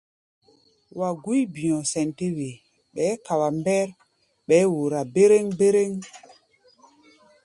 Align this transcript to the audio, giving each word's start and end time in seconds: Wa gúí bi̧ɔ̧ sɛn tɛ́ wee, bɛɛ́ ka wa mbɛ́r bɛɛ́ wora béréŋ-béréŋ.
Wa 0.99 1.07
gúí 1.23 1.41
bi̧ɔ̧ 1.53 1.79
sɛn 1.91 2.09
tɛ́ 2.17 2.33
wee, 2.37 2.61
bɛɛ́ 2.93 3.19
ka 3.25 3.33
wa 3.39 3.47
mbɛ́r 3.59 3.85
bɛɛ́ 4.47 4.67
wora 4.73 5.01
béréŋ-béréŋ. 5.13 5.91